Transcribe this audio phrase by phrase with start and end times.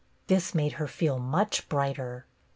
[0.25, 2.25] This made her feel much brighter.